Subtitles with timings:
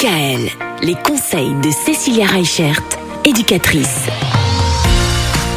[0.00, 0.48] DKL,
[0.82, 2.80] les conseils de Cécilia Reichert,
[3.24, 4.06] éducatrice.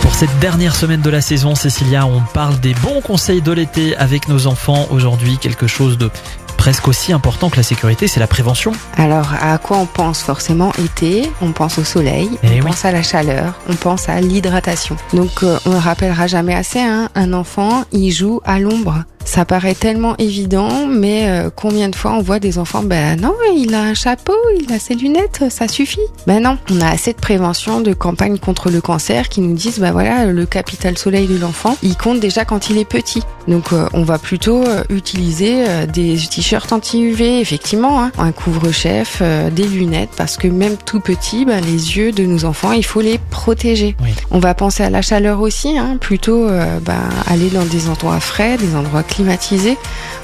[0.01, 3.95] Pour cette dernière semaine de la saison, Cécilia, on parle des bons conseils de l'été
[3.95, 4.87] avec nos enfants.
[4.91, 6.09] Aujourd'hui, quelque chose de
[6.57, 8.73] presque aussi important que la sécurité, c'est la prévention.
[8.97, 11.31] Alors, à quoi on pense forcément été?
[11.41, 12.60] On pense au soleil, Eh on oui.
[12.62, 14.97] pense à la chaleur, on pense à l'hydratation.
[15.13, 19.03] Donc, euh, on ne rappellera jamais assez, hein, un enfant, il joue à l'ombre.
[19.34, 23.34] Ça paraît tellement évident, mais euh, combien de fois on voit des enfants, ben non,
[23.58, 26.05] il a un chapeau, il a ses lunettes, ça suffit.
[26.28, 29.80] Ben non, on a assez de prévention, de campagne contre le cancer qui nous disent,
[29.80, 33.24] ben voilà, le capital soleil de l'enfant, il compte déjà quand il est petit.
[33.48, 39.50] Donc euh, on va plutôt euh, utiliser des t-shirts anti-UV, effectivement, hein, un couvre-chef, euh,
[39.50, 43.02] des lunettes, parce que même tout petit, ben, les yeux de nos enfants, il faut
[43.02, 43.96] les protéger.
[44.02, 44.10] Oui.
[44.32, 46.48] On va penser à la chaleur aussi, hein, plutôt
[46.82, 49.04] ben, aller dans des endroits frais, des endroits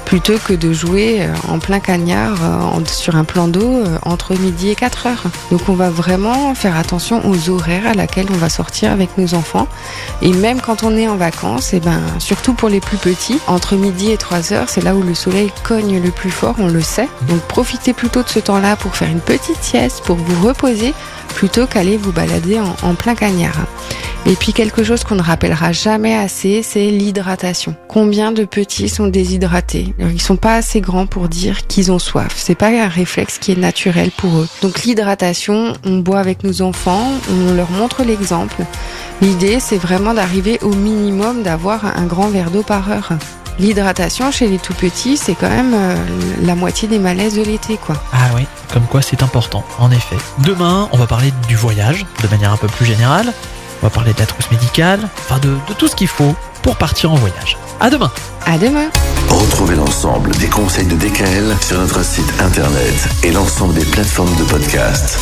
[0.04, 4.34] plutôt que de jouer euh, en plein cagnard euh, sur un plan d'eau euh, entre
[4.34, 5.22] midi et 4 heures.
[5.50, 9.34] Donc on va vraiment faire attention aux horaires à laquelle on va sortir avec nos
[9.34, 9.68] enfants.
[10.22, 13.76] Et même quand on est en vacances, et ben surtout pour les plus petits, entre
[13.76, 16.82] midi et 3 heures, c'est là où le soleil cogne le plus fort, on le
[16.82, 17.08] sait.
[17.28, 20.92] Donc profitez plutôt de ce temps-là pour faire une petite sieste, pour vous reposer,
[21.34, 23.66] plutôt qu'aller vous balader en plein cagnard.
[24.26, 27.74] Et puis quelque chose qu'on ne rappellera jamais assez, c'est l'hydratation.
[27.88, 29.94] Combien de petits sont déshydratés?
[29.98, 32.34] Ils sont pas assez grands pour dire qu'ils ont soif.
[32.36, 34.48] C'est pas un réflexe qui est naturel pour eux.
[34.62, 38.64] Donc l'hydratation, on boit avec nos enfants, on leur montre l'exemple.
[39.22, 43.10] L'idée, c'est vraiment d'arriver au minimum d'avoir un grand verre d'eau par heure.
[43.58, 45.94] L'hydratation chez les tout petits, c'est quand même euh,
[46.42, 48.02] la moitié des malaises de l'été, quoi.
[48.12, 50.16] Ah oui, comme quoi c'est important, en effet.
[50.44, 53.32] Demain, on va parler du voyage, de manière un peu plus générale.
[53.82, 56.76] On va parler de la trousse médicale, enfin de, de tout ce qu'il faut pour
[56.76, 57.56] partir en voyage.
[57.80, 58.10] À demain
[58.46, 58.90] À demain!
[59.28, 64.44] Retrouvez l'ensemble des conseils de DKL sur notre site internet et l'ensemble des plateformes de
[64.44, 65.18] podcast.